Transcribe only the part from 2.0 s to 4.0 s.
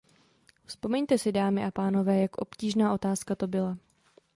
jak obtížná otázka to byla.